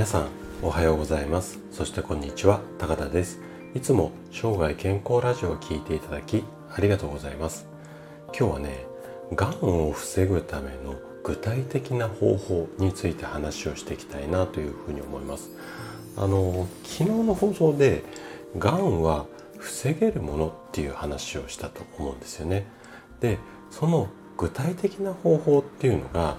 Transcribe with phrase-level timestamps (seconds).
[0.00, 0.28] 皆さん
[0.62, 1.58] おはようございます。
[1.70, 3.38] そしてこんにちは高田です。
[3.74, 6.42] いつも生涯健康ラジオを聴いていただき
[6.74, 7.66] ありがとうございます。
[8.28, 8.86] 今日はね
[9.34, 15.50] がんを防ぐための具体的な方法について話をしていきたいなというふうに思います。
[16.16, 18.02] あの昨日の放送で
[18.56, 19.26] がんは
[19.58, 22.66] 防げるものっていう話をしたと思うんですよね。
[23.20, 23.38] で
[23.70, 24.08] その
[24.38, 26.38] 具体的な方法っていうのが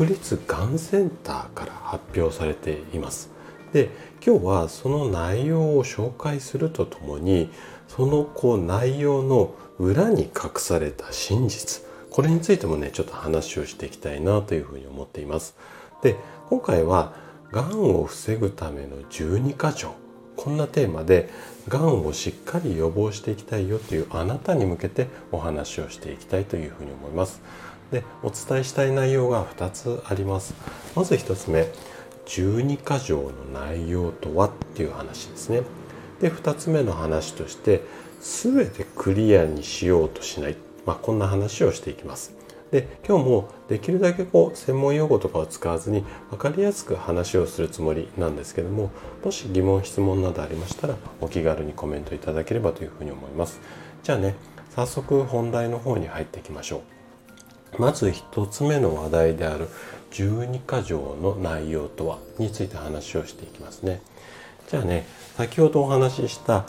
[0.00, 3.28] 国立がんセンターから発表されています。
[3.74, 3.90] で
[4.26, 7.50] 今日はその内容を紹介するとともに
[7.86, 15.54] そのこう内容の裏に隠された真実これについてもねちょっと話をしていきたいなというふうに思っています。
[16.02, 16.16] で
[16.48, 17.12] 今回は
[17.52, 19.92] がんを防ぐための12箇条
[20.34, 21.28] こんなテーマで
[21.68, 27.42] がんをしっかり予防していきたいよというあなたに向けてお話をしていきたいというふうに思います。
[27.90, 30.54] でお伝えしたい内容が2つあります。
[30.94, 31.68] まず1つ目
[32.26, 35.62] 12箇条の内容とはっていう話ですね。
[36.20, 37.82] で2つ目の話として
[38.20, 42.34] 全てクリアにしようとしない、まあ、こんな話をしていきます。
[42.70, 48.92] で今日もできるだけこう専門用語とかを使わずに分かりやすく話をするつもりなんですけども
[49.24, 53.60] もし疑問質問などありましたらお気軽にコメントいただければというふうに思います。
[54.04, 54.36] じゃあね
[54.76, 56.99] 早速本題の方に入っていきましょう。
[57.78, 59.68] まず1つ目の話題である
[60.10, 64.00] 12箇条の内容とはについて話をしていきますね
[64.68, 65.06] じゃあね
[65.36, 66.66] 先ほどお話しした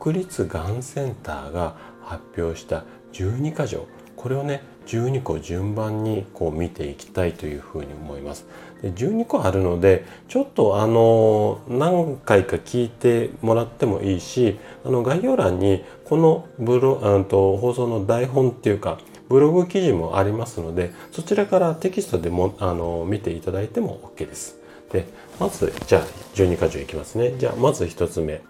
[0.00, 8.46] 国立がんセンターが発表した12箇条これをね12個順番にこう見ていきたいというふうに思います。
[8.82, 24.58] で12個あるのでちょっとあの何回か聞いてもらってもいいしあの概要欄にこのブロあと放送の台本っていうかブログ記事もありますのでそちらからテキストでもあの見ていただいても OK です。
[24.92, 25.06] で
[25.40, 26.02] まずじゃあ
[26.34, 27.34] 12箇条いきますね。
[27.38, 28.42] じゃあまず1つ目。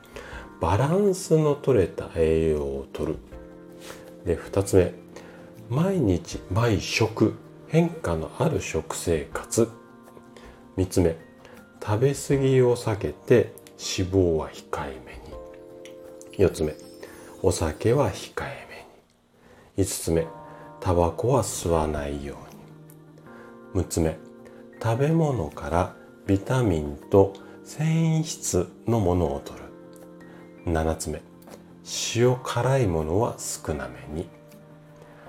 [0.61, 3.17] バランスの取れた栄養をとる。
[4.25, 4.93] で2つ目。
[5.71, 7.35] 毎日毎食
[7.69, 9.71] 変化のある食生活。
[10.77, 11.17] 3つ目。
[11.83, 15.13] 食べ過ぎを避けて脂肪は控えめ
[16.39, 16.47] に。
[16.47, 16.75] 4つ目。
[17.43, 18.87] お酒は控え
[19.77, 19.87] めに。
[19.87, 20.27] 5つ目。
[20.85, 22.37] タバコは吸わないよ
[23.75, 23.83] うに。
[23.83, 24.19] 6つ目
[24.83, 25.95] 食べ物から
[26.27, 27.33] ビタミンと
[27.65, 29.61] 繊維質のものを摂る。
[30.67, 31.23] 7つ目
[32.15, 34.29] 塩辛いものは少なめに。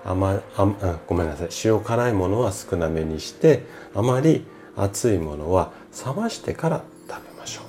[0.04, 1.50] 甘あごめんなさい。
[1.64, 3.64] 塩辛いものは少なめにして
[3.96, 4.46] あまり
[4.76, 5.72] 熱いものは
[6.06, 7.62] 冷ましてから食べましょ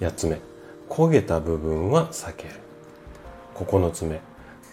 [0.00, 0.04] う。
[0.04, 0.40] 8つ目
[0.88, 2.54] 焦げた部分は避ける。
[3.54, 4.20] 9つ目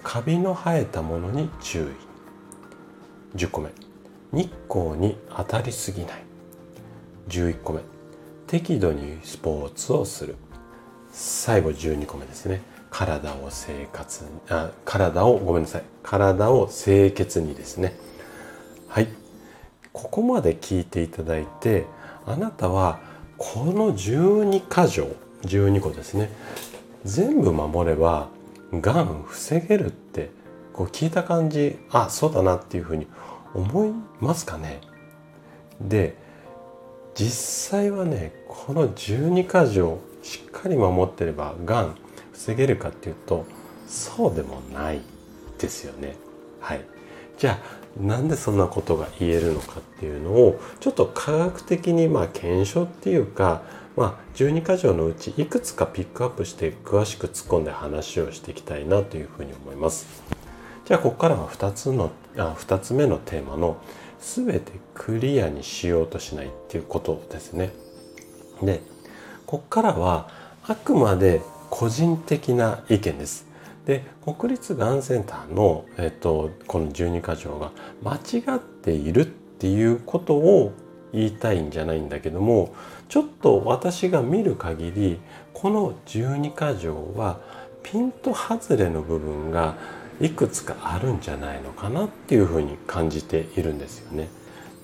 [0.03, 1.81] カビの生えたものに注
[3.35, 3.37] 意。
[3.37, 3.69] 10個目。
[4.31, 6.23] 日光に当たりすぎない。
[7.27, 7.81] 11個目。
[8.47, 10.35] 適度にスポーツをする。
[11.11, 12.61] 最後12個目ですね。
[12.89, 15.83] 体を生活あ体をごめんなさい。
[16.01, 17.95] 体を清潔にですね。
[18.87, 19.07] はい。
[19.93, 21.85] ここまで聞いていただいて
[22.25, 22.99] あなたは
[23.37, 25.07] この12箇条
[25.43, 26.29] 12個ですね。
[27.05, 28.29] 全部守れば
[28.73, 30.29] がん防げるって
[30.73, 33.07] こう聞いた感じあそうだなっていうふうに
[33.53, 34.81] 思いますかね
[35.81, 36.15] で
[37.15, 41.95] 実際はねこの12箇条しっかり守ってればがん
[42.33, 43.45] 防げるかっていうと
[43.87, 45.01] そうでもない
[45.57, 46.15] ですよね。
[46.61, 46.81] はい、
[47.37, 47.59] じゃ
[47.97, 53.63] あなんでそんなことが言えるのかっていうのをちょっと科学的にまあ検証っていうか、
[53.95, 60.07] まあ、12箇条のうちいくつかピックアップして詳しく突っ込んで話をしていきたいなというふうに思います。
[60.85, 63.77] じゃあここからは2つのあ2つ目のテーマの
[64.19, 67.71] 全てクリアにしようとしないっていうことですね。
[68.61, 68.81] で
[69.45, 70.29] ここからは
[70.63, 73.47] あくまで個人的な意見です。
[73.85, 77.71] で国立がんセンターの、えっと、この12箇条が
[78.03, 80.73] 間違っているっていうことを
[81.13, 82.73] 言いたいんじゃないんだけども
[83.07, 85.19] ちょっと私が見る限り
[85.53, 87.39] この12箇条は
[87.83, 89.75] ピント外れの部分が
[90.21, 94.27] いくつかあるんじゃないのかなっていうふうに感じているんですよね。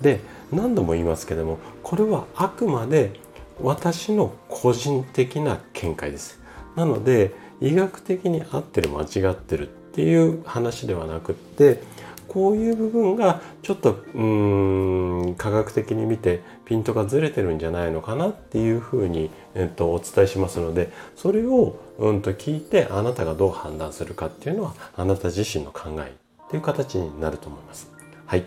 [0.02, 3.14] で何度も言いますけどもこれはあくまで
[3.62, 6.40] 私の個人的な見解です。
[6.76, 11.82] なので医学的に合ってる間違ってるっていう話ではなくって
[12.28, 14.24] こういう部分がちょっとう
[15.32, 26.14] ん科学的に見てピントがずれてるんじゃないのかなっていうふうに、えっと、お伝えしますのでそれを、うんと聞いてあなたがどう判断するかっていうのはあなた自身の考え
[26.46, 27.90] っていう形になると思います。
[28.26, 28.44] はい。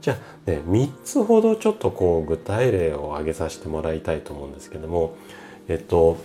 [0.00, 5.16] じゃあね3つほどちょっとこう具体例を挙げさせてもらいたいと思うんですけども
[5.68, 6.18] えっと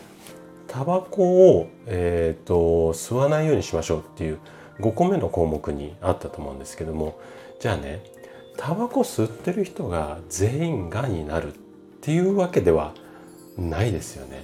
[0.73, 4.39] タバコを、えーと、吸わないようにしましょうっていう
[4.79, 7.19] 5個目の項目にあったと思うんですけども
[7.59, 8.03] じゃあね
[8.57, 11.57] タバコ吸ってる人が全員がんになるっ
[12.01, 12.93] ていうわけでは
[13.57, 14.43] ないですよね。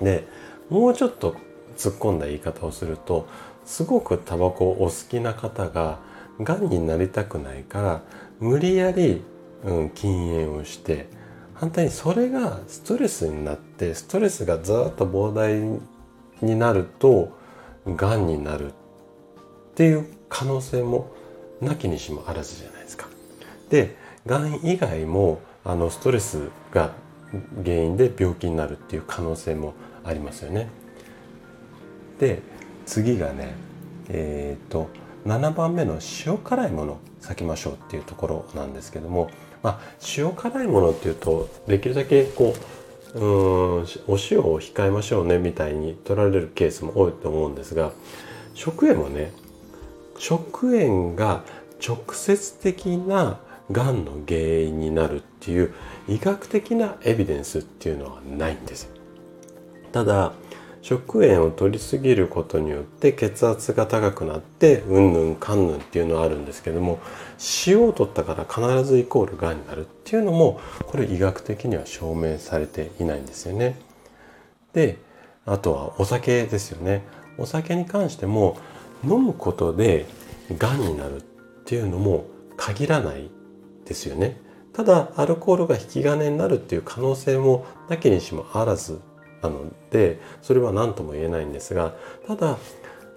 [0.00, 0.24] で
[0.68, 1.36] もうちょっと
[1.76, 3.26] 突っ込んだ言い方をすると
[3.64, 5.98] すごくタバコお好きな方が
[6.40, 8.02] がんになりたくないから
[8.38, 9.22] 無理やり、
[9.64, 11.08] うん、禁煙をして
[11.54, 15.60] 反対にそれがストレスになってストレスがずっと膨大
[16.42, 17.36] になると
[17.86, 18.74] がんになるっ
[19.80, 21.10] ていう可能性も
[21.62, 23.06] なきにしもあらずじゃないですか。
[23.70, 23.96] で
[24.26, 26.92] がん以外もあのストレスが
[27.64, 29.72] 原因で病気になるっていう可能性も
[30.04, 30.68] ありますよね。
[32.18, 32.42] で
[32.84, 33.54] 次がね
[34.10, 34.90] えっ、ー、と
[35.24, 39.30] 7番目の塩辛いもの避けましょうっていうところなんですけども、
[39.62, 39.80] まあ、
[40.14, 42.54] 塩辛いものっていうとできるだけこ
[43.14, 43.24] うう
[43.80, 47.92] んお塩を控えましょうねみたいに取られるケースも多いと思うんですが
[48.52, 49.32] 食塩もね
[50.20, 51.42] 食塩が
[51.84, 53.40] 直接的な
[53.72, 55.72] がんの原因になるっていう
[56.08, 58.90] 医学的なエビデンスっていうのはないんです
[59.92, 60.32] ただ
[60.82, 66.98] 食塩を取りすぎることによって血圧が高くなってうんぬんかんぬんっていうのはあるんですけども
[67.66, 73.78] 塩を取ったから必ずイコールがんになるっていうのもこれ医学的には証明されていないんですよね。
[74.74, 74.98] で
[75.46, 77.02] あとはお酒ですよね。
[77.38, 78.58] お酒に関しても
[79.04, 80.06] 飲むことで
[80.56, 81.20] がんになるっ
[81.64, 82.26] ていうのも
[82.56, 83.30] 限らない
[83.84, 84.40] ですよね。
[84.72, 89.00] ただアルコールが引き金になるっていう可能性もなきにしもあらず
[89.42, 91.94] なのでそれは何とも言えないんですが
[92.26, 92.56] ただ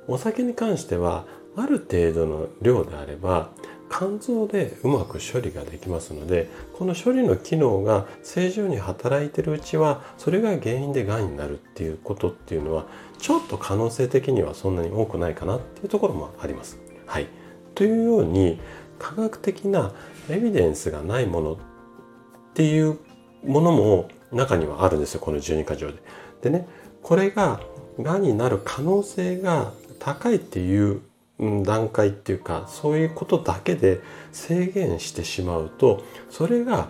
[0.08, 1.26] お酒に関しては
[1.56, 3.52] ある程度の量であれば
[3.96, 12.88] 肝臓でうまく処理ができますのでこの処理の機能が正常に働いてるうちはそれが原因でがんになるっていうことっていうのは
[13.20, 16.80] ちょっと可能性的にはそんなに多くないかなっていうところもあります。
[17.06, 17.28] はい、
[17.76, 18.60] というように
[18.98, 19.94] 科学的な
[20.28, 21.58] エビデンスがないものっ
[22.56, 22.98] ていう
[23.46, 26.02] ものも中にはあるんですよこの12箇条で。
[26.42, 26.68] でね
[27.04, 27.62] これが
[28.00, 31.02] がんになる可能性が高いっていう
[31.40, 34.02] 段階っていうかそういうことだけで
[34.32, 36.90] 制限してしまうとそれが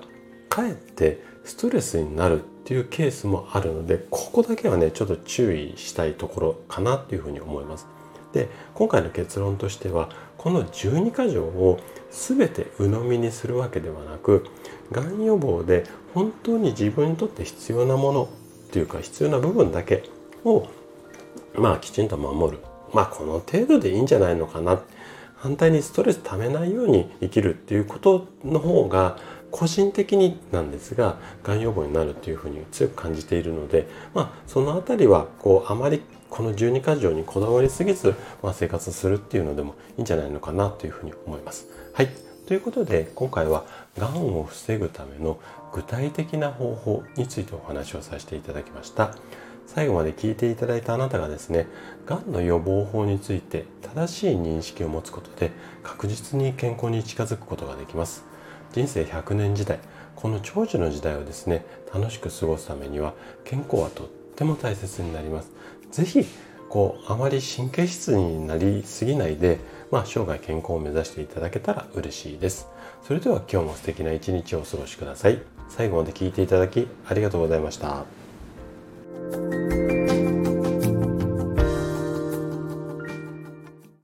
[0.50, 7.88] かえってストレスになるっていうケースもあるのでここだけはねちょっと注意したいところかなっていうふうに思います。
[8.34, 11.80] で今回の結論としてはこの12箇条を
[12.10, 14.48] 全て鵜呑みにするわけではなく
[14.92, 18.30] がん予防で本当に自分にとって必要なもの
[18.68, 20.04] っていうか必要な部分だけ
[20.44, 20.68] を
[21.56, 22.64] まあきちんと守る
[22.94, 24.82] まあこの程度でいいんじゃないのかな。
[25.36, 29.18] 反対にストレスためないように生きるっていうことの方が
[29.52, 41.68] 個人的になんですががん予防になるっていうふうに強く感じているのでまあその辺りはこうあまりこの12箇条にこだわりすぎず、まあ、生活するっていうのでもいいんじゃないのかなというふうに思います。
[41.94, 42.10] はい。
[42.48, 43.66] ということで今回は
[43.98, 45.40] がんを防ぐための
[45.72, 49.14] 具体的な方法についてお話をさせていただきました。
[49.68, 51.68] 最後まで聞いていただいたあなたがですね
[52.06, 55.52] がんの予防法について正しい認識を持つことで
[55.84, 58.24] 確実に健康に近づくことができます
[58.74, 59.80] 人生100年時代
[60.16, 65.52] この長寿の時代をですね楽しく過ごすためには健康はとっても大切になります
[65.92, 66.26] 是非
[66.70, 69.60] こうあまり神経質になりすぎないで
[69.94, 72.68] まあ、生涯健康を目指していただけたら嬉しいです。
[73.04, 75.40] それでは今日も素敵な一日をお過ごしください。
[75.70, 78.23] 最後まで聞いていただきありがとうございました。